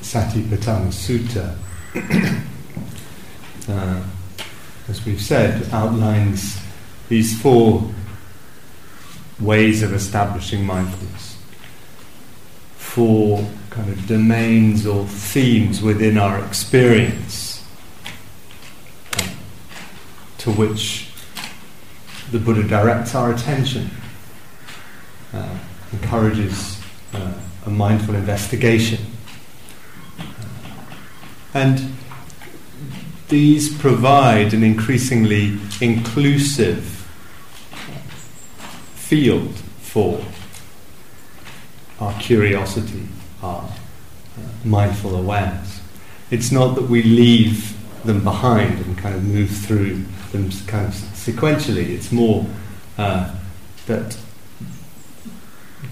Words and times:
Satipatthana 0.00 0.90
Sutta, 0.92 1.56
uh, 3.68 4.02
as 4.88 5.04
we've 5.04 5.20
said, 5.20 5.68
outlines 5.72 6.60
these 7.08 7.40
four 7.40 7.90
ways 9.40 9.82
of 9.82 9.92
establishing 9.92 10.64
mindfulness, 10.64 11.38
four 12.76 13.48
kind 13.70 13.90
of 13.90 14.06
domains 14.06 14.86
or 14.86 15.06
themes 15.06 15.80
within 15.80 16.18
our 16.18 16.44
experience 16.44 17.64
to 20.38 20.50
which 20.50 21.10
the 22.32 22.38
Buddha 22.38 22.62
directs 22.62 23.14
our 23.14 23.32
attention, 23.32 23.90
uh, 25.34 25.58
encourages 25.92 26.80
uh, 27.12 27.32
a 27.66 27.70
mindful 27.70 28.14
investigation. 28.14 29.04
And 31.52 31.94
these 33.28 33.76
provide 33.76 34.52
an 34.52 34.62
increasingly 34.62 35.58
inclusive 35.80 36.84
field 38.94 39.54
for 39.80 40.24
our 42.00 42.18
curiosity, 42.20 43.06
our 43.42 43.62
uh, 43.62 44.40
mindful 44.64 45.16
awareness. 45.16 45.80
It's 46.30 46.52
not 46.52 46.74
that 46.76 46.88
we 46.88 47.02
leave 47.02 47.76
them 48.04 48.22
behind 48.22 48.78
and 48.78 48.96
kind 48.96 49.14
of 49.14 49.24
move 49.24 49.50
through 49.50 50.04
them 50.32 50.50
kind 50.66 50.86
of 50.86 50.94
sequentially. 50.94 51.88
It's 51.88 52.12
more 52.12 52.46
uh, 52.96 53.34
that 53.86 54.16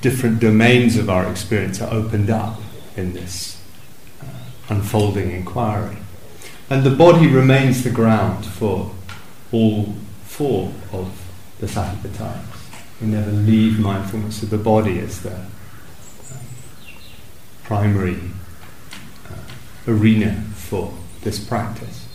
different 0.01 0.39
domains 0.39 0.97
of 0.97 1.11
our 1.11 1.31
experience 1.31 1.81
are 1.83 1.93
opened 1.93 2.31
up 2.31 2.61
in 2.97 3.13
this 3.13 3.58
unfolding 4.69 5.31
inquiry. 5.31 5.97
And 6.71 6.85
the 6.85 6.91
body 6.91 7.27
remains 7.27 7.83
the 7.83 7.91
ground 7.91 8.45
for 8.45 8.95
all 9.53 9.95
four 10.25 10.73
of 10.93 11.11
the 11.59 11.67
Satipatthanas. 11.67 12.45
We 13.01 13.09
never 13.09 13.31
leave 13.31 13.79
mindfulness 13.79 14.43
of 14.43 14.51
the 14.51 14.59
body 14.59 14.99
as 14.99 15.23
the 15.23 15.35
um, 15.35 15.47
primary 17.65 18.19
uh, 19.31 19.91
arena 19.91 20.45
for 20.55 20.93
this 21.23 21.39
practice. 21.43 22.07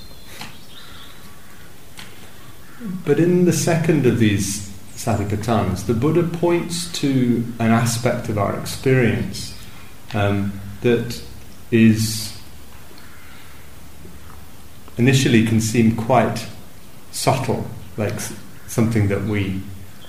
But 3.06 3.20
in 3.20 3.46
the 3.46 3.54
second 3.54 4.06
of 4.06 4.20
these 4.20 4.70
Satipatthanas, 4.96 5.86
the 5.86 5.94
Buddha 5.94 6.24
points 6.24 6.92
to 7.00 7.44
an 7.60 7.72
aspect 7.72 8.30
of 8.30 8.38
our 8.38 8.60
experience 8.60 9.58
um, 10.14 10.60
that 10.82 11.22
is 11.72 12.33
initially 14.98 15.46
can 15.46 15.62
seem 15.62 15.96
quite 15.96 16.48
subtle, 17.12 17.68
like 17.98 18.20
something 18.68 19.08
that 19.08 19.24
we 19.24 19.62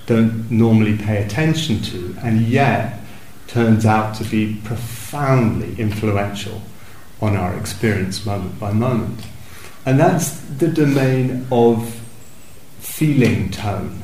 don't 0.05 0.49
normally 0.51 0.97
pay 0.97 1.23
attention 1.23 1.81
to, 1.81 2.15
and 2.21 2.41
yet 2.41 2.99
turns 3.47 3.85
out 3.85 4.15
to 4.15 4.23
be 4.23 4.59
profoundly 4.63 5.79
influential 5.79 6.61
on 7.21 7.35
our 7.35 7.57
experience 7.57 8.25
moment 8.25 8.59
by 8.59 8.71
moment. 8.71 9.21
And 9.85 9.99
that's 9.99 10.31
the 10.31 10.67
domain 10.67 11.47
of 11.51 12.01
feeling 12.79 13.51
tone. 13.51 14.03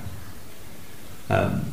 Um, 1.30 1.66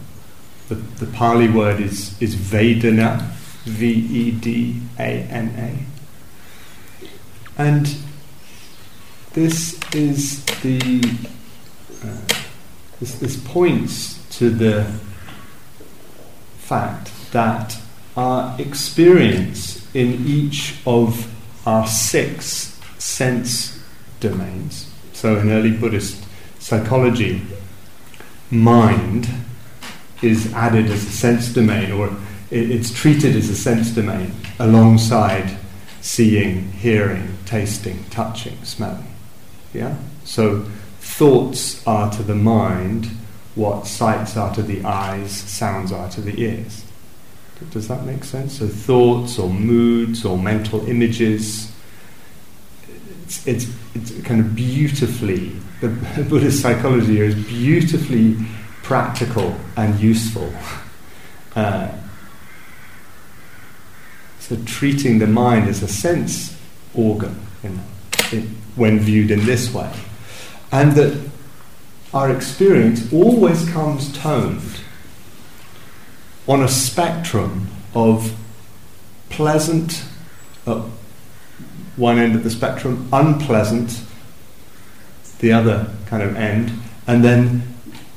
the, 0.69 0.75
the 0.75 1.07
Pali 1.07 1.49
word 1.49 1.81
is, 1.81 2.21
is 2.21 2.37
Vedana, 2.37 3.21
V 3.65 3.91
E 3.91 4.31
D 4.31 4.83
A 4.99 5.03
N 5.03 5.55
A. 5.57 5.85
And 7.61 7.97
this 9.39 9.79
is 9.95 10.45
the. 10.63 11.01
Uh, 12.03 12.35
this, 12.99 13.15
this 13.21 13.37
points 13.47 14.19
to 14.39 14.51
the 14.51 14.85
fact 16.59 17.13
that 17.31 17.79
our 18.17 18.61
experience 18.61 19.89
in 19.95 20.27
each 20.27 20.81
of 20.85 21.33
our 21.67 21.87
six 21.87 22.81
sense 22.99 23.81
domains, 24.19 24.93
so 25.13 25.37
in 25.37 25.51
early 25.51 25.71
Buddhist 25.71 26.25
psychology, 26.59 27.43
mind 28.51 29.29
is 30.21 30.53
added 30.53 30.87
as 30.87 31.05
a 31.05 31.11
sense 31.11 31.53
domain, 31.53 31.93
or 31.93 32.11
it's 32.51 32.93
treated 32.93 33.37
as 33.37 33.49
a 33.49 33.55
sense 33.55 33.91
domain 33.91 34.33
alongside 34.59 35.57
seeing, 36.01 36.73
hearing, 36.73 37.39
tasting, 37.45 38.05
touching, 38.11 38.57
smelling. 38.65 39.08
Yeah? 39.79 39.97
So 40.25 40.67
thoughts 41.01 41.87
are 41.87 42.11
to 42.13 42.23
the 42.23 42.35
mind 42.35 43.09
what 43.59 43.89
sights 43.89 44.37
are 44.37 44.55
to 44.55 44.63
the 44.63 44.85
eyes, 44.85 45.33
sounds 45.33 45.91
are 45.91 46.09
to 46.11 46.21
the 46.21 46.41
ears. 46.41 46.85
Does 47.71 47.89
that 47.89 48.05
make 48.05 48.23
sense? 48.23 48.61
So, 48.61 48.69
thoughts 48.69 49.37
or 49.37 49.51
moods 49.51 50.25
or 50.25 50.39
mental 50.39 50.89
images, 50.89 51.73
it's, 53.25 53.47
it's, 53.49 53.67
it's 53.97 54.13
kind 54.23 54.41
of 54.41 54.55
beautifully, 54.55 55.57
the 55.81 55.89
Buddhist 56.31 56.63
psychology 56.63 57.21
is 57.21 57.35
beautifully 57.35 58.37
practical 58.85 59.57
and 59.77 59.99
useful. 59.99 60.53
Uh, 61.57 61.91
so, 64.39 64.57
treating 64.67 65.19
the 65.19 65.27
mind 65.27 65.69
as 65.69 65.83
a 65.83 65.89
sense 65.89 66.57
organ 66.95 67.41
in, 67.65 67.81
in, 68.31 68.57
when 68.79 68.99
viewed 68.99 69.31
in 69.31 69.45
this 69.45 69.73
way. 69.73 69.93
And 70.73 70.93
that 70.93 71.29
our 72.15 72.35
experience 72.35 73.13
always 73.13 73.69
comes 73.71 74.17
toned 74.17 74.81
on 76.47 76.63
a 76.63 76.69
spectrum 76.69 77.69
of 77.95 78.35
pleasant 79.29 80.05
at 80.67 80.79
one 81.97 82.19
end 82.19 82.35
of 82.35 82.45
the 82.45 82.51
spectrum, 82.51 83.09
unpleasant 83.13 84.01
the 85.41 85.53
other 85.53 85.91
kind 86.07 86.23
of 86.23 86.37
end, 86.37 86.73
and 87.07 87.25
then, 87.25 87.63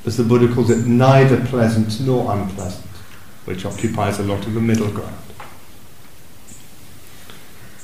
as 0.04 0.16
the 0.16 0.24
Buddha 0.24 0.52
calls 0.52 0.70
it, 0.70 0.86
neither 0.86 1.44
pleasant 1.46 2.00
nor 2.00 2.32
unpleasant, 2.32 2.86
which 3.44 3.64
occupies 3.64 4.18
a 4.18 4.22
lot 4.22 4.46
of 4.46 4.54
the 4.54 4.60
middle 4.60 4.90
ground. 4.90 5.16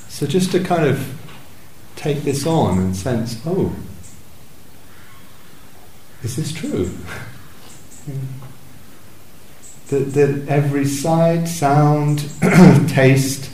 So, 0.07 0.25
just 0.27 0.51
to 0.51 0.63
kind 0.63 0.85
of 0.85 1.18
take 1.99 2.23
this 2.23 2.47
on 2.47 2.77
and 2.77 2.95
sense, 2.95 3.41
oh, 3.45 3.75
is 6.23 6.37
this 6.37 6.53
true? 6.53 6.89
that, 9.89 10.13
that 10.13 10.47
every 10.47 10.85
sight, 10.85 11.45
sound, 11.45 12.19
taste, 12.89 13.51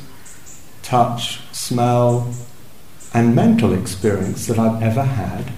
touch, 0.84 1.40
smell, 1.54 2.32
and 3.16 3.34
mental 3.34 3.74
experience 3.74 4.46
that 4.46 4.60
I've 4.60 4.84
ever 4.84 5.04
had 5.04 5.52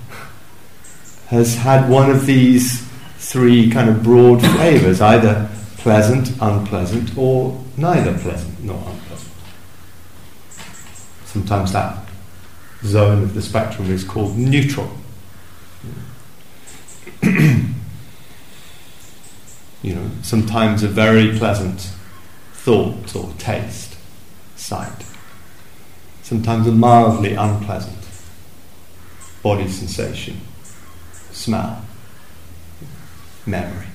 has 1.28 1.56
had 1.56 1.90
one 1.90 2.10
of 2.10 2.26
these 2.26 2.88
three 3.18 3.70
kind 3.70 3.90
of 3.90 4.02
broad 4.02 4.42
flavors 4.54 5.02
either 5.02 5.50
pleasant, 5.76 6.30
unpleasant, 6.40 7.18
or 7.18 7.62
neither 7.76 8.18
pleasant 8.20 8.64
nor 8.64 8.78
unpleasant. 8.78 9.34
Sometimes 11.26 11.74
that 11.74 12.07
zone 12.84 13.24
of 13.24 13.34
the 13.34 13.42
spectrum 13.42 13.90
is 13.92 14.04
called 14.04 14.38
neutral. 14.38 14.92
you 17.24 17.64
know, 19.84 20.12
sometimes 20.22 20.84
a 20.84 20.88
very 20.88 21.38
pleasant 21.38 21.92
thought 22.54 23.16
or 23.16 23.34
taste, 23.38 23.96
sight. 24.56 25.06
Sometimes 26.24 26.68
a 26.68 26.72
mildly 26.72 27.34
unpleasant 27.34 27.98
body 29.42 29.68
sensation, 29.70 30.42
smell, 31.32 31.82
memory. 33.46 33.88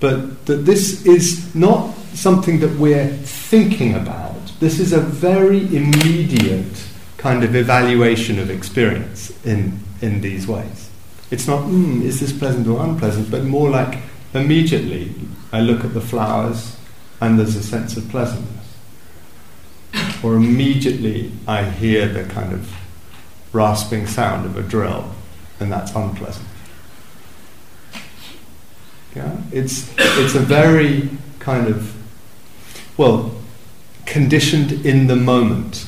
But 0.00 0.44
that 0.44 0.66
this 0.66 1.06
is 1.06 1.54
not 1.54 1.94
something 2.12 2.60
that 2.60 2.78
we're 2.78 3.08
thinking 3.08 3.94
about. 3.94 4.35
This 4.60 4.80
is 4.80 4.92
a 4.92 5.00
very 5.00 5.60
immediate 5.74 6.86
kind 7.18 7.44
of 7.44 7.54
evaluation 7.54 8.38
of 8.38 8.50
experience 8.50 9.32
in, 9.44 9.80
in 10.00 10.20
these 10.20 10.46
ways. 10.46 10.90
It's 11.30 11.46
not, 11.46 11.64
mm, 11.64 12.02
is 12.02 12.20
this 12.20 12.32
pleasant 12.32 12.66
or 12.68 12.82
unpleasant, 12.84 13.30
but 13.30 13.44
more 13.44 13.68
like 13.68 13.98
immediately 14.32 15.14
I 15.52 15.60
look 15.60 15.84
at 15.84 15.94
the 15.94 16.00
flowers 16.00 16.76
and 17.20 17.38
there's 17.38 17.56
a 17.56 17.62
sense 17.62 17.96
of 17.96 18.08
pleasantness. 18.08 18.76
Or 20.22 20.36
immediately 20.36 21.32
I 21.48 21.64
hear 21.64 22.06
the 22.06 22.24
kind 22.24 22.52
of 22.52 22.72
rasping 23.52 24.06
sound 24.06 24.44
of 24.46 24.56
a 24.56 24.62
drill 24.62 25.10
and 25.58 25.72
that's 25.72 25.94
unpleasant. 25.94 26.46
Yeah? 29.14 29.36
It's, 29.50 29.92
it's 29.98 30.34
a 30.34 30.40
very 30.40 31.08
kind 31.38 31.68
of, 31.68 31.96
well, 32.98 33.35
conditioned 34.06 34.72
in 34.86 35.06
the 35.06 35.16
moment. 35.16 35.86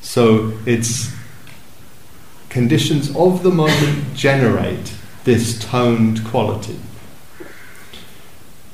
So 0.00 0.52
it's 0.66 1.14
conditions 2.50 3.14
of 3.14 3.42
the 3.42 3.50
moment 3.50 4.14
generate 4.14 4.92
this 5.24 5.58
toned 5.58 6.24
quality. 6.24 6.78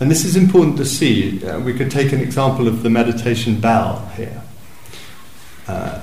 And 0.01 0.11
this 0.11 0.25
is 0.25 0.37
important 0.37 0.77
to 0.79 0.85
see. 0.85 1.45
Uh, 1.45 1.61
we 1.61 1.73
could 1.73 1.91
take 1.91 2.13
an 2.13 2.21
example 2.21 2.67
of 2.67 2.83
the 2.83 2.91
meditation 2.91 3.61
bell 3.61 4.11
here. 4.17 4.43
Uh, 5.67 6.03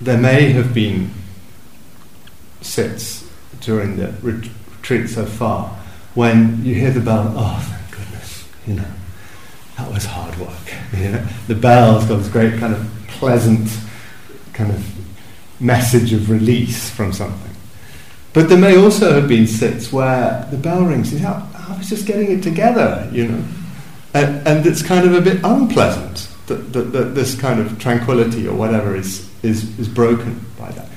there 0.00 0.18
may 0.18 0.50
have 0.52 0.72
been 0.72 1.10
sits 2.60 3.28
during 3.60 3.96
the 3.96 4.14
retreat 4.22 5.08
so 5.08 5.24
far 5.24 5.76
when 6.14 6.64
you 6.64 6.74
hear 6.74 6.90
the 6.90 7.00
bell, 7.00 7.32
oh, 7.36 7.62
thank 7.68 7.90
goodness, 7.90 8.48
you 8.66 8.74
know, 8.74 8.86
that 9.76 9.92
was 9.92 10.04
hard 10.04 10.36
work. 10.38 10.72
You 10.96 11.10
know, 11.10 11.26
the 11.48 11.54
bell's 11.54 12.06
got 12.06 12.16
this 12.16 12.28
great 12.28 12.58
kind 12.58 12.74
of 12.74 12.88
pleasant 13.08 13.68
kind 14.52 14.70
of 14.70 15.60
message 15.60 16.12
of 16.12 16.30
release 16.30 16.90
from 16.90 17.12
something. 17.12 17.54
But 18.32 18.48
there 18.48 18.58
may 18.58 18.76
also 18.76 19.12
have 19.12 19.28
been 19.28 19.46
sits 19.46 19.92
where 19.92 20.46
the 20.50 20.56
bell 20.56 20.84
rings, 20.84 21.12
you 21.12 21.20
know, 21.20 21.42
I 21.54 21.76
was 21.76 21.88
just 21.88 22.06
getting 22.06 22.30
it 22.30 22.42
together, 22.42 23.08
you 23.12 23.28
know. 23.28 23.44
And, 24.14 24.46
and 24.46 24.66
it's 24.66 24.82
kind 24.82 25.06
of 25.06 25.14
a 25.14 25.20
bit 25.20 25.42
unpleasant 25.44 26.28
that, 26.46 26.72
that, 26.72 26.92
that 26.92 27.14
this 27.14 27.38
kind 27.38 27.60
of 27.60 27.78
tranquility 27.78 28.46
or 28.46 28.54
whatever 28.54 28.94
is, 28.94 29.30
is, 29.42 29.78
is 29.78 29.88
broken 29.88 30.44
by 30.58 30.70
that. 30.72 30.88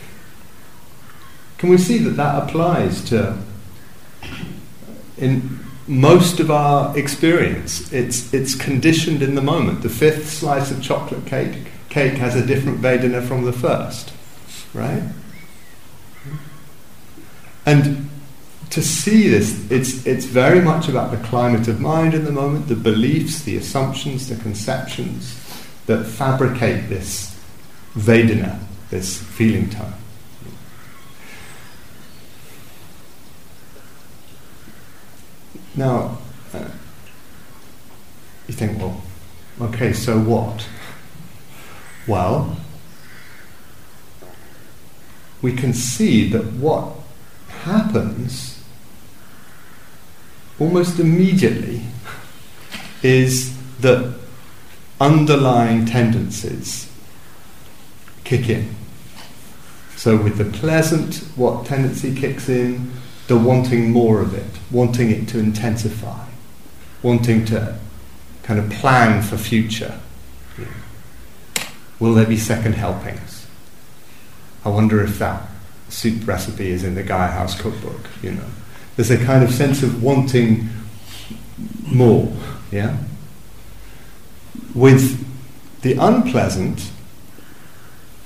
Can 1.57 1.69
we 1.69 1.77
see 1.77 1.97
that 1.99 2.11
that 2.11 2.43
applies 2.43 3.03
to, 3.05 3.37
in 5.17 5.58
most 5.89 6.39
of 6.39 6.51
our 6.51 6.95
experience, 6.95 7.91
it's, 7.91 8.31
it's 8.31 8.53
conditioned 8.53 9.23
in 9.23 9.33
the 9.33 9.41
moment. 9.41 9.81
The 9.81 9.89
fifth 9.89 10.29
slice 10.29 10.69
of 10.69 10.83
chocolate 10.83 11.25
cake, 11.25 11.67
cake 11.89 12.13
has 12.13 12.35
a 12.35 12.45
different 12.45 12.79
Vedana 12.79 13.27
from 13.27 13.43
the 13.43 13.51
first, 13.51 14.13
right? 14.75 15.01
And 17.65 18.07
to 18.69 18.83
see 18.83 19.29
this, 19.29 19.69
it's, 19.71 20.05
it's 20.05 20.25
very 20.25 20.61
much 20.61 20.87
about 20.87 21.09
the 21.09 21.17
climate 21.27 21.67
of 21.67 21.81
mind 21.81 22.13
in 22.13 22.23
the 22.23 22.31
moment, 22.31 22.67
the 22.67 22.75
beliefs, 22.75 23.41
the 23.41 23.57
assumptions, 23.57 24.29
the 24.29 24.35
conceptions 24.35 25.35
that 25.87 26.05
fabricate 26.05 26.87
this 26.87 27.35
Vedana, 27.95 28.59
this 28.91 29.19
feeling 29.19 29.71
tone. 29.71 29.93
Now, 35.79 36.17
uh, 36.53 36.67
you 38.49 38.53
think, 38.53 38.77
well, 38.77 39.01
okay, 39.61 39.93
so 39.93 40.19
what? 40.19 40.67
Well, 42.05 42.57
we 45.41 45.53
can 45.53 45.73
see 45.73 46.27
that 46.31 46.51
what 46.51 46.95
happens 47.63 48.61
almost 50.59 50.99
immediately 50.99 51.83
is 53.01 53.57
that 53.79 54.15
underlying 54.99 55.85
tendencies 55.85 56.91
kick 58.25 58.49
in. 58.49 58.75
So, 59.95 60.17
with 60.21 60.37
the 60.39 60.57
pleasant, 60.59 61.23
what 61.37 61.65
tendency 61.65 62.13
kicks 62.13 62.49
in? 62.49 62.91
The 63.29 63.37
wanting 63.37 63.91
more 63.91 64.21
of 64.21 64.33
it, 64.33 64.59
wanting 64.71 65.11
it 65.11 65.27
to 65.27 65.37
intensify, 65.37 66.25
wanting 67.03 67.45
to 67.45 67.77
kind 68.41 68.59
of 68.59 68.71
plan 68.71 69.21
for 69.21 69.37
future. 69.37 69.99
Will 71.99 72.15
there 72.15 72.25
be 72.25 72.37
second 72.37 72.73
helpings? 72.73 73.45
I 74.65 74.69
wonder 74.69 75.03
if 75.03 75.19
that 75.19 75.47
soup 75.89 76.27
recipe 76.27 76.71
is 76.71 76.83
in 76.83 76.95
the 76.95 77.03
Gaia 77.03 77.27
House 77.27 77.59
cookbook, 77.59 78.09
you 78.23 78.31
know. 78.31 78.47
There's 78.95 79.11
a 79.11 79.23
kind 79.23 79.43
of 79.43 79.51
sense 79.51 79.83
of 79.83 80.01
wanting 80.01 80.67
more, 81.83 82.35
yeah? 82.71 82.97
With 84.73 85.23
the 85.83 85.93
unpleasant, 85.93 86.91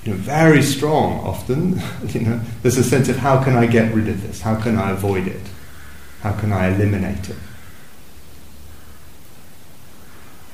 you 0.06 0.12
know, 0.12 0.18
very 0.18 0.62
strong 0.62 1.20
often, 1.22 1.80
you 2.10 2.22
know, 2.22 2.42
there's 2.62 2.78
a 2.78 2.84
sense 2.84 3.10
of 3.10 3.18
how 3.18 3.44
can 3.44 3.56
I 3.56 3.66
get 3.66 3.94
rid 3.94 4.10
of 4.10 4.22
this? 4.22 4.42
How 4.42 4.60
can 4.60 4.78
I 4.78 4.92
avoid 4.92 5.28
it? 5.28 5.42
How 6.22 6.34
can 6.34 6.52
I 6.52 6.74
eliminate 6.74 7.30
it? 7.30 7.38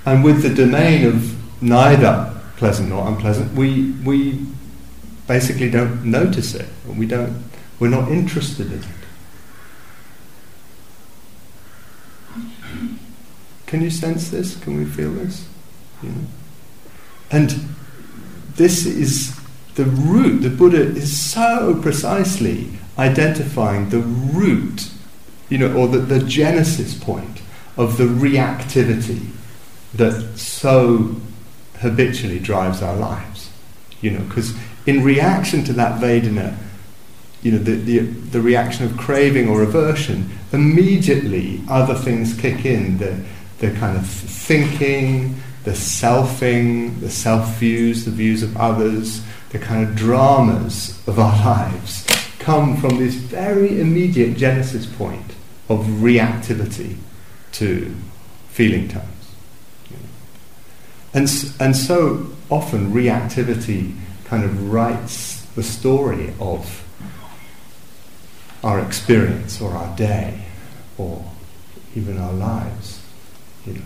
And 0.06 0.24
with 0.24 0.42
the 0.42 0.54
domain 0.54 1.06
of 1.06 1.62
neither 1.62 2.36
pleasant 2.58 2.90
nor 2.90 3.08
unpleasant, 3.08 3.54
we, 3.54 3.92
we 4.04 4.46
basically 5.28 5.70
don't 5.70 6.04
notice 6.04 6.56
it. 6.56 6.68
We 6.88 7.06
don't, 7.06 7.44
we're 7.80 7.90
not 7.90 8.10
interested 8.10 8.72
in 8.72 8.80
it. 8.80 8.86
Can 13.68 13.82
you 13.82 13.92
sense 13.92 14.30
this? 14.30 14.56
Can 14.56 14.78
we 14.78 14.86
feel 14.86 15.12
this? 15.12 15.48
You 16.02 16.10
know? 16.10 16.26
And 17.30 17.52
this 18.56 18.88
is 18.88 19.39
the 19.80 19.86
root. 19.86 20.42
The 20.42 20.50
Buddha 20.50 20.82
is 20.82 21.18
so 21.32 21.80
precisely 21.82 22.68
identifying 22.98 23.90
the 23.90 24.00
root, 24.00 24.92
you 25.48 25.58
know, 25.58 25.74
or 25.74 25.88
the, 25.88 26.00
the 26.00 26.20
genesis 26.20 26.94
point 26.94 27.42
of 27.78 27.98
the 27.98 28.04
reactivity 28.04 29.30
that 29.94 30.38
so 30.38 31.16
habitually 31.78 32.40
drives 32.40 32.82
our 32.82 32.96
lives. 32.96 33.50
You 34.02 34.12
know, 34.12 34.26
because 34.26 34.54
in 34.86 35.02
reaction 35.04 35.64
to 35.66 35.74
that 35.74 36.02
Vedana, 36.02 36.58
you 37.42 37.54
know, 37.54 37.60
the, 37.60 37.76
the, 37.76 38.00
the 38.00 38.42
reaction 38.42 38.86
of 38.86 38.98
craving 38.98 39.48
or 39.48 39.64
aversion, 39.64 40.30
immediately 40.52 41.62
other 41.70 41.96
things 41.96 42.38
kick 42.38 42.66
in. 42.66 42.98
The, 42.98 43.24
the 43.60 43.72
kind 43.72 43.98
of 43.98 44.06
thinking, 44.06 45.42
the 45.64 45.72
selfing, 45.72 47.00
the 47.00 47.10
self 47.10 47.58
views, 47.58 48.04
the 48.04 48.12
views 48.12 48.44
of 48.44 48.58
others, 48.58 49.22
the 49.50 49.60
kind 49.60 49.88
of 49.88 49.96
dramas 49.96 51.02
of 51.08 51.20
our 51.20 51.36
lives 51.46 52.06
come 52.40 52.78
from 52.78 52.98
this 52.98 53.16
very 53.16 53.80
immediate 53.80 54.38
genesis 54.38 54.86
point 54.86 55.34
of 55.68 55.86
reactivity 55.86 56.98
to 57.52 57.96
feeling 58.50 58.88
tones. 58.88 59.06
And, 61.14 61.28
and 61.60 61.76
so 61.76 62.28
often 62.50 62.94
reactivity 62.94 63.96
kind 64.26 64.44
of 64.44 64.72
writes 64.72 65.42
the 65.56 65.64
story 65.64 66.34
of 66.40 66.86
our 68.64 68.80
experience 68.80 69.60
or 69.60 69.72
our 69.72 69.96
day 69.96 70.46
or 70.98 71.26
even 71.96 72.18
our 72.18 72.34
lives. 72.34 73.02
You 73.66 73.74
know 73.74 73.82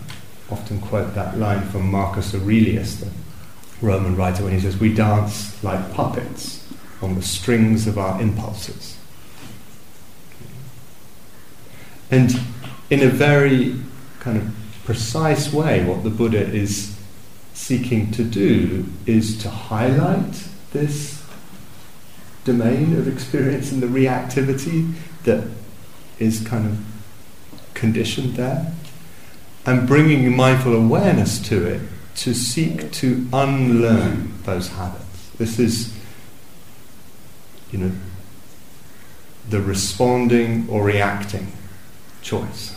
often 0.53 0.79
quote 0.81 1.15
that 1.15 1.37
line 1.37 1.67
from 1.69 1.89
Marcus 1.89 2.35
Aurelius, 2.35 2.97
the 2.97 3.09
Roman 3.83 4.15
writer, 4.15 4.43
when 4.43 4.53
he 4.53 4.59
says, 4.59 4.77
We 4.77 4.93
dance 4.93 5.61
like 5.63 5.93
puppets 5.93 6.65
on 7.01 7.15
the 7.15 7.21
strings 7.21 7.85
of 7.85 7.97
our 7.97 8.19
impulses. 8.21 8.97
And 12.09 12.39
in 12.89 13.01
a 13.01 13.09
very 13.09 13.79
kind 14.19 14.37
of 14.37 14.55
precise 14.85 15.51
way, 15.51 15.83
what 15.83 16.03
the 16.03 16.09
Buddha 16.09 16.45
is 16.45 16.97
seeking 17.53 18.11
to 18.11 18.23
do 18.23 18.85
is 19.05 19.37
to 19.39 19.49
highlight 19.49 20.47
this 20.71 21.23
domain 22.45 22.97
of 22.97 23.07
experience 23.07 23.71
and 23.71 23.81
the 23.81 23.87
reactivity 23.87 24.93
that 25.23 25.47
is 26.19 26.45
kind 26.45 26.67
of 26.67 27.73
conditioned 27.73 28.35
there 28.35 28.73
and 29.65 29.87
bringing 29.87 30.35
mindful 30.35 30.75
awareness 30.75 31.39
to 31.39 31.65
it 31.65 31.81
to 32.15 32.33
seek 32.33 32.91
to 32.91 33.27
unlearn 33.33 34.33
those 34.43 34.69
habits. 34.69 35.29
This 35.37 35.59
is, 35.59 35.93
you 37.71 37.79
know, 37.79 37.91
the 39.49 39.61
responding 39.61 40.67
or 40.69 40.83
reacting 40.83 41.51
choice. 42.21 42.75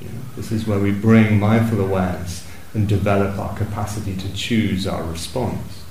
You 0.00 0.08
know, 0.08 0.20
this 0.36 0.50
is 0.50 0.66
where 0.66 0.80
we 0.80 0.90
bring 0.90 1.38
mindful 1.38 1.80
awareness 1.80 2.46
and 2.74 2.88
develop 2.88 3.38
our 3.38 3.56
capacity 3.56 4.16
to 4.16 4.34
choose 4.34 4.86
our 4.86 5.02
response. 5.04 5.84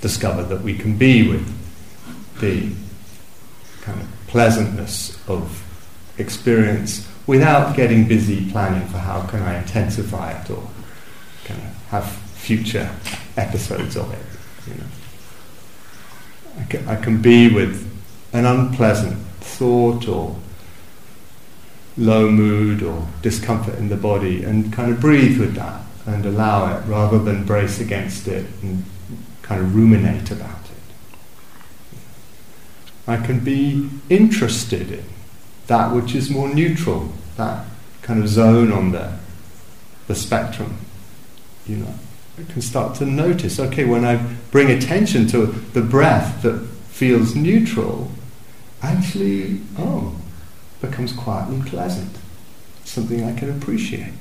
Discover 0.00 0.44
that 0.44 0.62
we 0.62 0.76
can 0.76 0.96
be 0.96 1.28
with 1.28 1.46
the 2.40 2.72
kind 3.82 4.00
of 4.00 4.08
pleasantness 4.26 5.16
of 5.28 5.62
experience 6.18 7.08
without 7.26 7.76
getting 7.76 8.06
busy 8.08 8.50
planning 8.50 8.86
for 8.88 8.98
how 8.98 9.22
can 9.26 9.42
I 9.42 9.58
intensify 9.58 10.32
it 10.32 10.50
or 10.50 10.68
kind 11.44 11.60
of 11.60 11.86
have 11.88 12.10
future 12.10 12.90
episodes 13.36 13.96
of 13.96 14.12
it. 14.12 14.70
You 14.70 14.74
know. 14.80 14.86
I, 16.58 16.64
can, 16.64 16.88
I 16.88 16.96
can 16.96 17.22
be 17.22 17.52
with 17.52 17.88
an 18.32 18.44
unpleasant 18.44 19.18
thought 19.40 20.08
or 20.08 20.36
low 21.96 22.30
mood 22.30 22.82
or 22.82 23.06
discomfort 23.20 23.74
in 23.74 23.88
the 23.88 23.96
body 23.96 24.42
and 24.44 24.72
kind 24.72 24.90
of 24.90 25.00
breathe 25.00 25.38
with 25.38 25.54
that 25.54 25.82
and 26.06 26.24
allow 26.26 26.76
it 26.76 26.82
rather 26.86 27.18
than 27.18 27.44
brace 27.44 27.80
against 27.80 28.26
it 28.26 28.46
and 28.62 28.84
kind 29.42 29.60
of 29.60 29.74
ruminate 29.74 30.30
about 30.30 30.50
it. 30.50 30.70
I 33.06 33.16
can 33.18 33.40
be 33.40 33.90
interested 34.08 34.90
in 34.90 35.04
that 35.66 35.94
which 35.94 36.14
is 36.14 36.30
more 36.30 36.52
neutral, 36.52 37.12
that 37.36 37.66
kind 38.02 38.22
of 38.22 38.28
zone 38.28 38.72
on 38.72 38.92
the, 38.92 39.12
the 40.06 40.14
spectrum. 40.14 40.76
You 41.66 41.76
know, 41.76 41.94
I 42.38 42.50
can 42.50 42.62
start 42.62 42.96
to 42.96 43.06
notice, 43.06 43.60
okay, 43.60 43.84
when 43.84 44.04
I 44.04 44.16
bring 44.50 44.70
attention 44.70 45.26
to 45.28 45.46
the 45.46 45.82
breath 45.82 46.42
that 46.42 46.58
feels 46.88 47.34
neutral, 47.34 48.10
actually, 48.82 49.60
oh, 49.78 50.16
becomes 50.80 51.12
quietly 51.12 51.62
pleasant, 51.68 52.16
something 52.84 53.22
I 53.22 53.38
can 53.38 53.50
appreciate. 53.50 54.12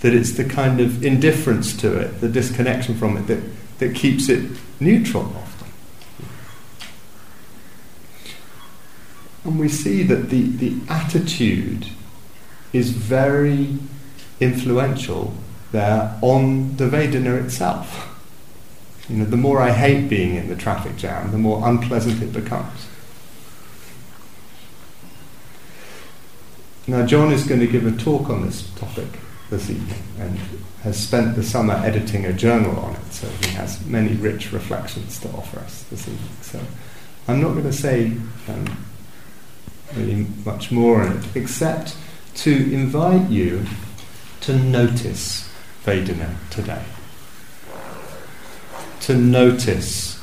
That 0.00 0.12
it's 0.12 0.32
the 0.32 0.44
kind 0.44 0.80
of 0.80 1.04
indifference 1.04 1.74
to 1.78 1.96
it, 1.96 2.20
the 2.20 2.28
disconnection 2.28 2.96
from 2.96 3.16
it, 3.16 3.26
that, 3.28 3.42
that 3.78 3.94
keeps 3.94 4.28
it 4.28 4.50
neutral 4.80 5.32
And 9.44 9.58
we 9.58 9.68
see 9.68 10.02
that 10.04 10.30
the, 10.30 10.42
the 10.42 10.76
attitude 10.88 11.86
is 12.72 12.90
very 12.90 13.78
influential 14.40 15.34
there 15.72 16.18
on 16.22 16.76
the 16.76 16.84
Vedana 16.84 17.44
itself. 17.44 18.10
You 19.08 19.16
know, 19.16 19.24
the 19.26 19.36
more 19.36 19.60
I 19.60 19.70
hate 19.70 20.08
being 20.08 20.36
in 20.36 20.48
the 20.48 20.56
traffic 20.56 20.96
jam, 20.96 21.30
the 21.30 21.38
more 21.38 21.68
unpleasant 21.68 22.22
it 22.22 22.32
becomes. 22.32 22.88
Now, 26.86 27.04
John 27.06 27.32
is 27.32 27.46
going 27.46 27.60
to 27.60 27.66
give 27.66 27.86
a 27.86 27.92
talk 27.92 28.30
on 28.30 28.44
this 28.44 28.70
topic 28.76 29.08
this 29.50 29.70
evening 29.70 30.02
and 30.18 30.38
has 30.82 30.98
spent 30.98 31.34
the 31.34 31.42
summer 31.42 31.74
editing 31.74 32.26
a 32.26 32.32
journal 32.32 32.78
on 32.78 32.94
it, 32.94 33.12
so 33.12 33.26
he 33.26 33.54
has 33.54 33.84
many 33.86 34.14
rich 34.16 34.52
reflections 34.52 35.18
to 35.20 35.28
offer 35.30 35.60
us 35.60 35.84
this 35.84 36.06
evening. 36.08 36.36
So 36.42 36.60
I'm 37.26 37.40
not 37.40 37.52
going 37.52 37.64
to 37.64 37.72
say 37.72 38.12
um, 38.48 38.84
really 39.96 40.26
much 40.44 40.70
more 40.70 41.04
in 41.04 41.12
it, 41.18 41.24
except 41.34 41.96
to 42.36 42.52
invite 42.72 43.30
you 43.30 43.64
to 44.40 44.56
notice 44.56 45.50
Vedana 45.84 46.34
today. 46.50 46.82
To 49.00 49.14
notice, 49.14 50.22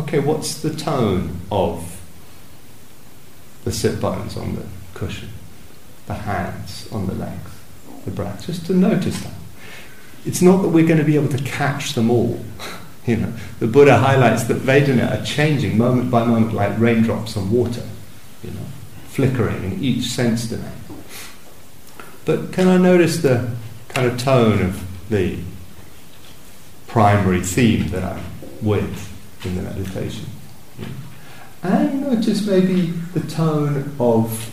okay, 0.00 0.18
what's 0.18 0.60
the 0.60 0.74
tone 0.74 1.40
of 1.50 2.00
the 3.64 3.72
sit 3.72 4.00
bones 4.00 4.36
on 4.36 4.56
the 4.56 4.66
cushion, 4.94 5.28
the 6.06 6.14
hands 6.14 6.88
on 6.92 7.06
the 7.06 7.14
legs, 7.14 7.50
the 8.04 8.10
breath, 8.10 8.46
just 8.46 8.66
to 8.66 8.74
notice 8.74 9.20
that. 9.22 9.32
It's 10.24 10.42
not 10.42 10.62
that 10.62 10.68
we're 10.68 10.86
going 10.86 10.98
to 10.98 11.04
be 11.04 11.16
able 11.16 11.28
to 11.36 11.42
catch 11.44 11.94
them 11.94 12.10
all. 12.10 12.44
you 13.06 13.16
know, 13.16 13.32
the 13.58 13.66
Buddha 13.66 13.98
highlights 13.98 14.44
that 14.44 14.58
Vedana 14.58 15.20
are 15.20 15.24
changing 15.24 15.78
moment 15.78 16.10
by 16.10 16.24
moment 16.24 16.54
like 16.54 16.78
raindrops 16.78 17.36
on 17.36 17.50
water, 17.50 17.82
you 18.42 18.50
know, 18.50 18.66
flickering 19.08 19.64
in 19.64 19.82
each 19.82 20.06
sense 20.06 20.46
domain. 20.46 20.72
But 22.24 22.52
can 22.52 22.68
I 22.68 22.76
notice 22.76 23.18
the 23.18 23.54
kind 23.88 24.06
of 24.06 24.18
tone 24.18 24.62
of 24.62 25.08
the 25.10 25.38
primary 26.86 27.42
theme 27.42 27.88
that 27.88 28.04
I'm 28.04 28.24
with 28.62 29.10
in 29.44 29.56
the 29.56 29.62
meditation? 29.62 30.26
And 31.62 32.02
notice 32.02 32.46
maybe 32.46 32.86
the 33.14 33.20
tone 33.20 33.94
of 33.98 34.52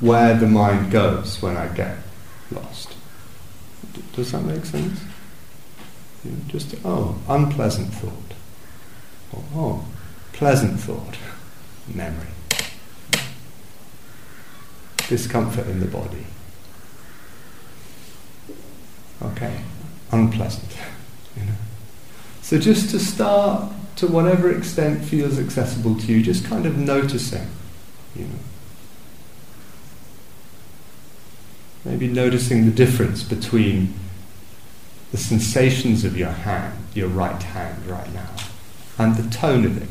where 0.00 0.34
the 0.34 0.46
mind 0.46 0.90
goes 0.90 1.40
when 1.40 1.56
I 1.56 1.68
get 1.68 1.96
lost. 2.50 2.94
Does 4.14 4.32
that 4.32 4.42
make 4.42 4.64
sense? 4.64 5.00
Just, 6.48 6.74
oh, 6.84 7.18
unpleasant 7.28 7.92
thought. 7.94 8.34
Or, 9.32 9.44
oh, 9.54 9.84
pleasant 10.32 10.78
thought, 10.78 11.16
memory. 11.92 12.28
Discomfort 15.08 15.66
in 15.66 15.80
the 15.80 15.86
body. 15.86 16.26
Okay, 19.22 19.60
unpleasant. 20.10 20.76
You 21.34 21.46
know. 21.46 21.54
So 22.42 22.58
just 22.58 22.90
to 22.90 22.98
start, 22.98 23.72
to 23.96 24.06
whatever 24.06 24.54
extent 24.54 25.02
feels 25.02 25.38
accessible 25.38 25.98
to 26.00 26.06
you, 26.12 26.22
just 26.22 26.44
kind 26.44 26.66
of 26.66 26.76
noticing, 26.76 27.48
you 28.14 28.24
know. 28.24 28.38
Maybe 31.86 32.06
noticing 32.06 32.66
the 32.66 32.70
difference 32.70 33.22
between 33.22 33.94
the 35.10 35.16
sensations 35.16 36.04
of 36.04 36.18
your 36.18 36.30
hand, 36.30 36.76
your 36.94 37.08
right 37.08 37.42
hand 37.42 37.86
right 37.86 38.12
now, 38.12 38.30
and 38.98 39.16
the 39.16 39.30
tone 39.30 39.64
of 39.64 39.80
it. 39.80 39.88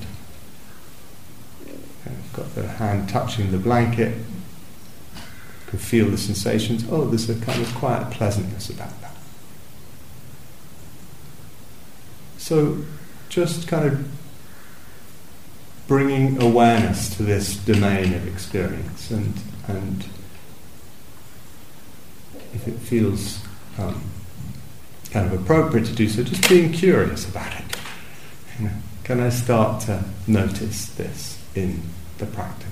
I've 2.06 2.34
got 2.34 2.54
the 2.54 2.68
hand 2.68 3.10
touching 3.10 3.52
the 3.52 3.58
blanket, 3.58 4.16
can 5.72 5.80
feel 5.80 6.08
the 6.08 6.18
sensations. 6.18 6.86
Oh, 6.92 7.06
there's 7.06 7.30
a 7.30 7.40
kind 7.40 7.62
of 7.62 7.74
quiet 7.76 8.12
pleasantness 8.12 8.70
about 8.70 9.00
that. 9.02 9.16
So, 12.38 12.84
just 13.30 13.70
kind 13.70 13.88
of 13.88 14.08
bringing 15.88 16.44
awareness 16.44 17.16
to 17.16 17.24
this 17.24 17.56
domain 17.56 18.14
of 18.14 18.28
experience 18.28 19.12
and, 19.12 19.34
and 19.68 20.06
if 22.54 22.68
it 22.68 22.78
feels 22.78 23.40
um, 23.78 24.04
kind 25.12 25.32
of 25.32 25.42
appropriate 25.42 25.86
to 25.86 25.94
do 25.94 26.10
so, 26.10 26.24
just 26.24 26.48
being 26.50 26.74
curious 26.74 27.30
about 27.30 27.54
it. 27.58 27.78
You 28.60 28.66
know, 28.66 28.74
can 29.06 29.22
I 29.22 29.30
start 29.30 29.84
to 29.84 30.04
notice 30.28 30.88
this 30.88 31.42
in 31.56 31.82
the 32.18 32.26
practice? 32.26 32.71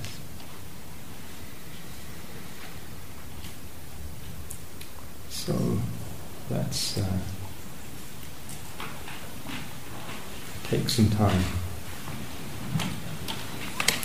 So 5.49 5.79
let's 6.51 6.99
uh, 6.99 7.17
take 10.65 10.87
some 10.87 11.09
time 11.09 11.43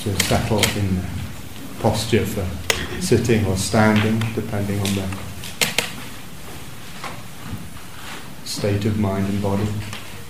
to 0.01 0.25
settle 0.25 0.65
in 0.79 0.97
the 0.97 1.05
posture 1.81 2.25
for 2.25 2.49
sitting 3.03 3.45
or 3.45 3.59
standing, 3.59 4.21
depending 4.35 4.81
on 4.81 4.95
the 4.95 5.19
state 8.47 8.87
of 8.87 8.99
mind 8.99 9.27
and 9.27 9.43
body 9.43 9.69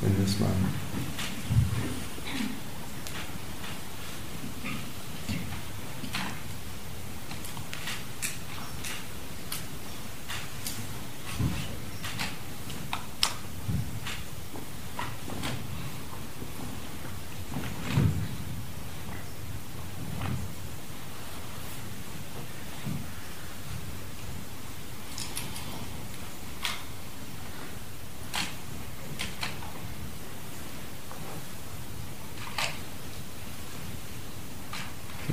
in 0.02 0.18
this 0.18 0.40
moment. 0.40 0.74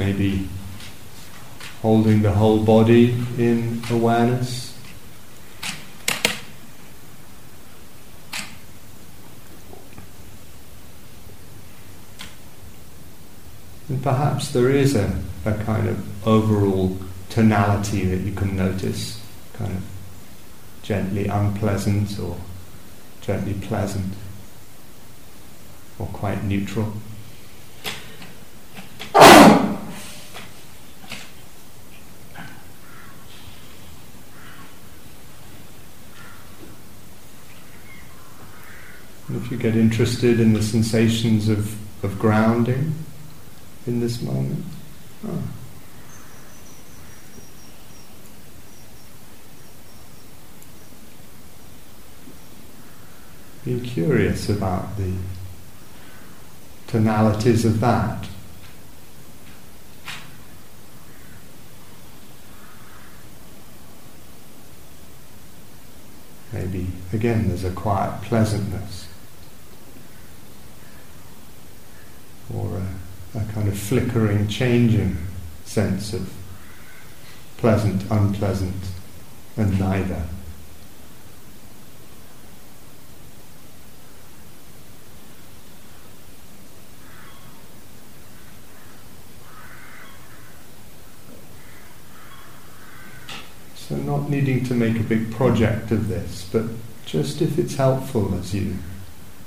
maybe 0.02 0.50
the 2.20 2.32
whole 2.32 2.64
body 2.64 3.16
in 3.38 3.82
awareness. 3.90 4.78
And 13.88 14.02
perhaps 14.04 14.52
there 14.52 14.70
is 14.70 14.96
a, 14.96 15.22
a 15.46 15.54
kind 15.64 15.88
of 15.88 16.28
overall 16.28 16.98
tonality 17.30 18.06
that 18.06 18.22
you 18.22 18.34
can 18.34 18.56
notice, 18.56 19.22
kind 19.54 19.72
of 19.72 19.84
gently 20.82 21.28
unpleasant 21.28 22.20
or 22.20 22.38
gently 23.22 23.54
pleasant 23.54 24.14
or 26.00 26.08
quite 26.08 26.44
neutral. 26.44 26.94
If 39.42 39.52
you 39.52 39.58
get 39.58 39.76
interested 39.76 40.40
in 40.40 40.54
the 40.54 40.64
sensations 40.64 41.50
of, 41.50 41.76
of 42.04 42.20
grounding 42.20 42.96
in 43.86 44.00
this 44.00 44.22
moment? 44.22 44.64
Oh. 45.28 45.44
Curious 53.84 54.48
about 54.48 54.96
the 54.98 55.14
tonalities 56.88 57.66
of 57.66 57.82
that. 57.82 58.26
Maybe, 66.54 66.88
again, 67.12 67.50
there's 67.50 67.66
a 67.66 67.72
quiet 67.72 68.22
pleasantness. 68.24 69.11
A, 73.36 73.40
kind 73.54 73.68
of 73.68 73.78
flickering, 73.78 74.48
changing 74.48 75.18
sense 75.66 76.14
of 76.14 76.32
pleasant, 77.58 78.04
unpleasant, 78.10 78.84
and 79.56 79.80
neither. 79.80 80.24
So, 93.76 93.96
not 93.98 94.30
needing 94.30 94.64
to 94.66 94.74
make 94.74 95.00
a 95.00 95.04
big 95.04 95.32
project 95.32 95.92
of 95.92 96.08
this, 96.08 96.50
but 96.52 96.64
just 97.06 97.42
if 97.42 97.60
it's 97.60 97.76
helpful 97.76 98.34
as 98.36 98.54
you 98.56 98.78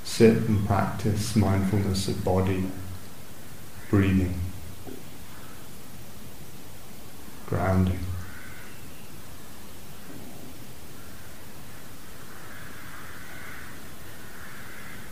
sit 0.03 0.37
and 0.37 0.65
practice 0.67 1.35
mindfulness 1.35 2.07
of 2.07 2.23
body, 2.23 2.65
breathing, 3.95 4.37
grounding. 7.45 7.99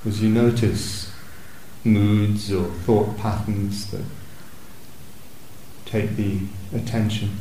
As 0.06 0.22
you 0.22 0.28
notice 0.28 1.14
moods 1.86 2.52
or 2.52 2.66
thought 2.66 3.18
patterns 3.18 3.90
that 3.92 4.04
take 5.86 6.18
the 6.18 6.40
attention, 6.76 7.38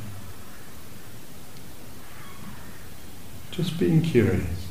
just 3.50 3.80
being 3.80 4.00
curious. 4.00 4.61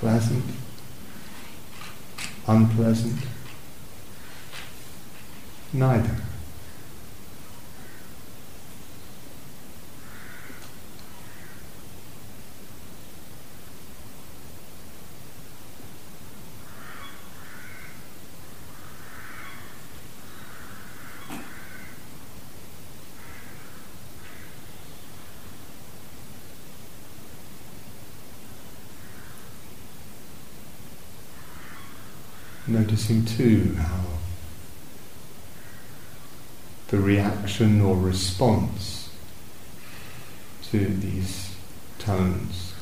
Pleasant, 0.00 0.44
unpleasant, 2.48 3.18
neither. 5.74 6.16
Noticing 32.90 33.24
too 33.24 33.76
how 33.78 34.00
the 36.88 36.98
reaction 36.98 37.80
or 37.80 37.94
response 37.94 39.10
to 40.64 40.86
these 40.86 41.54
tones 42.00 42.74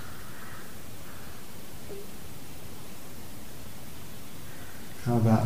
how 5.05 5.18
that 5.18 5.44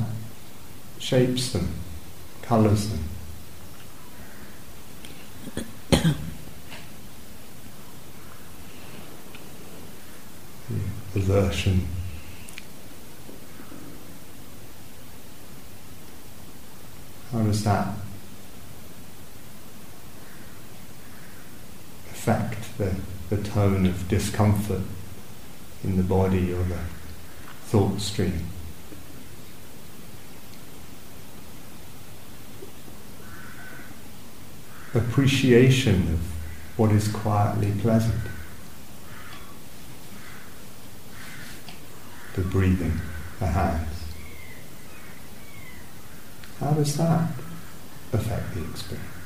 shapes 1.00 1.50
them, 1.52 1.68
colours 2.42 2.88
them. 2.88 3.04
the 10.70 11.18
aversion 11.18 11.88
How 17.32 17.40
does 17.40 17.64
that 17.64 17.88
affect 22.10 22.71
the, 22.82 23.36
the 23.36 23.42
tone 23.42 23.86
of 23.86 24.08
discomfort 24.08 24.82
in 25.84 25.96
the 25.96 26.02
body 26.02 26.52
or 26.52 26.62
the 26.64 26.78
thought 27.66 28.00
stream? 28.00 28.46
Appreciation 34.94 36.02
of 36.12 36.20
what 36.76 36.92
is 36.92 37.08
quietly 37.08 37.72
pleasant. 37.80 38.20
The 42.34 42.42
breathing, 42.42 43.00
the 43.38 43.46
hands. 43.46 43.88
How 46.60 46.72
does 46.72 46.96
that 46.96 47.30
affect 48.12 48.54
the 48.54 48.64
experience? 48.70 49.21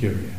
Being 0.00 0.37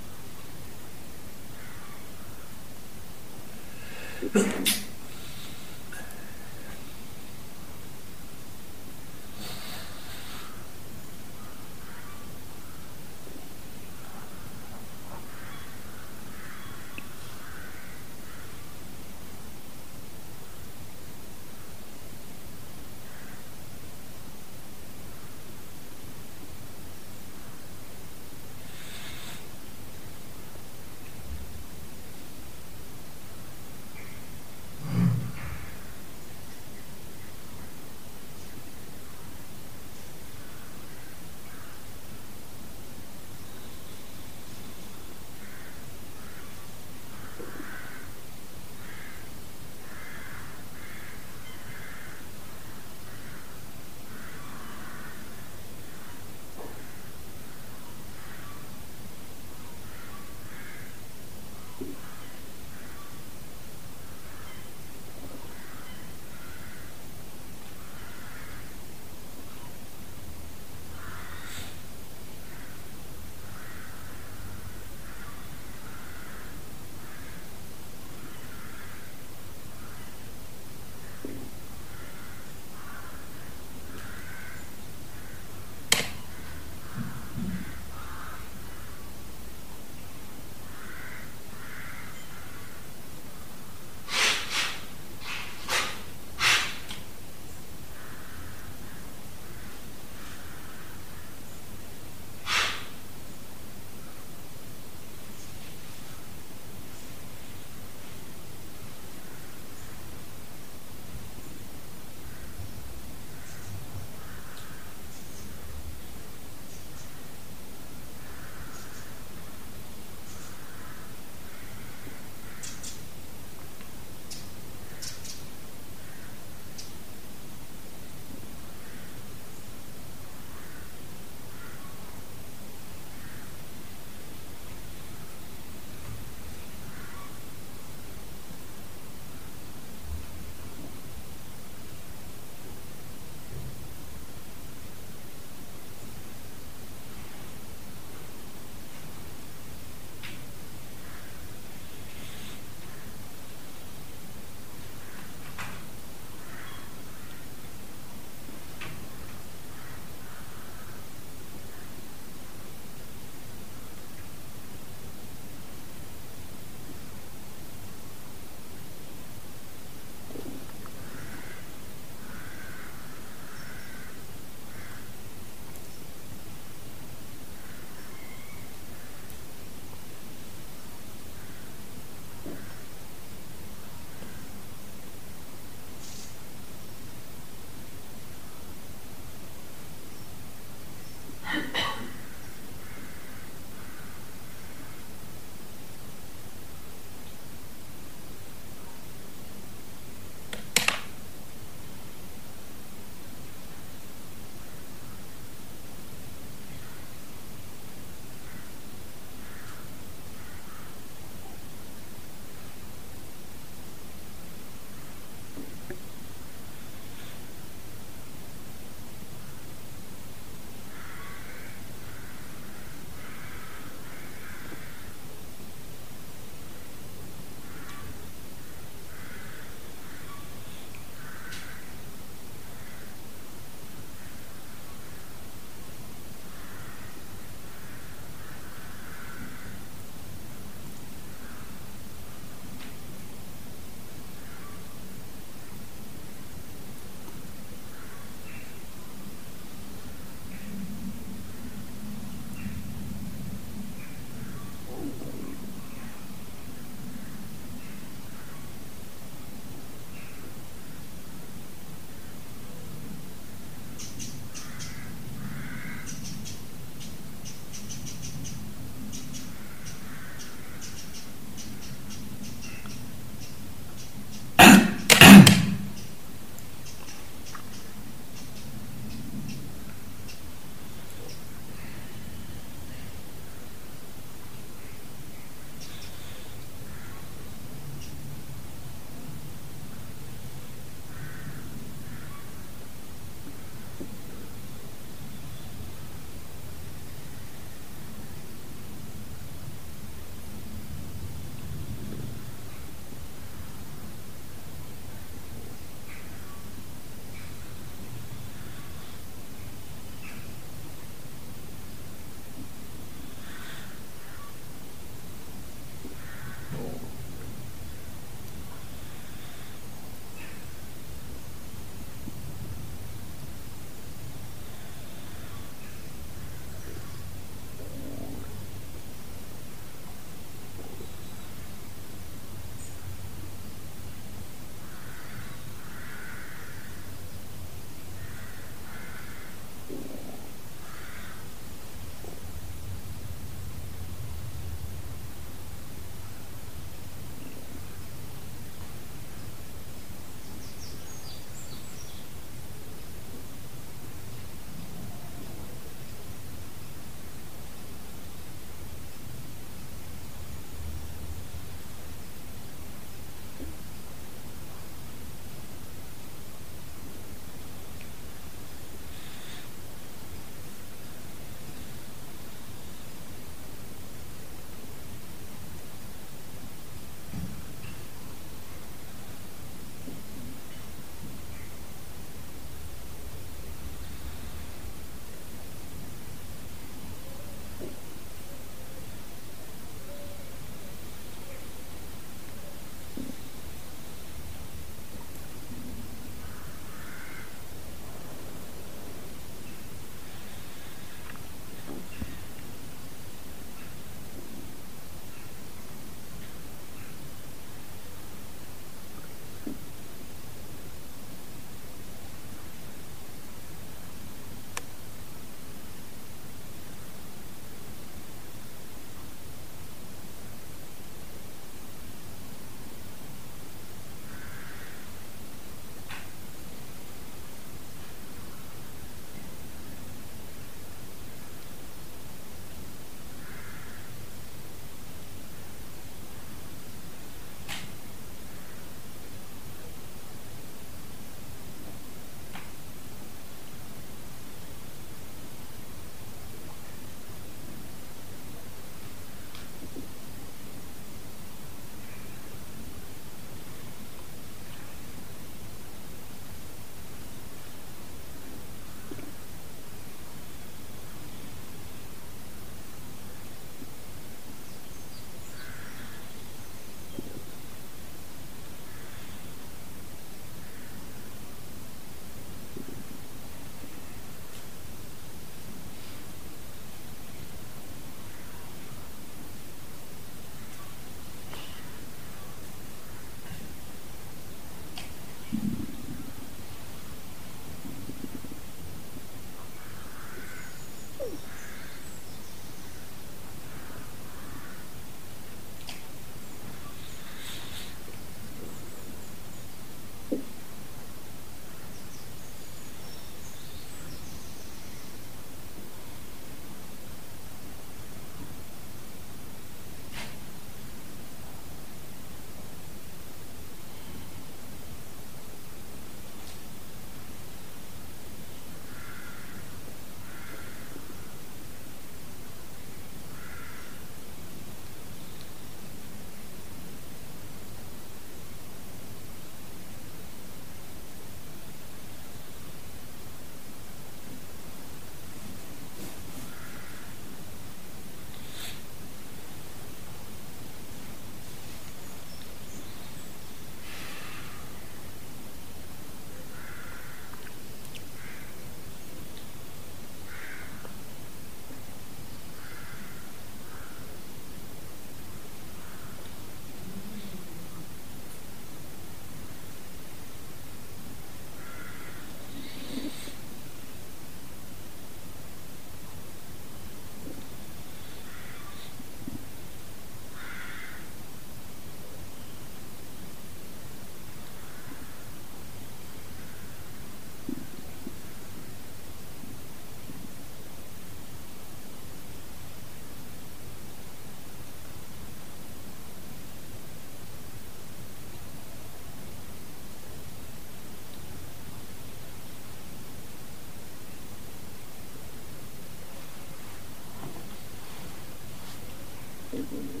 Thank 599.71 599.93
you. 599.95 600.00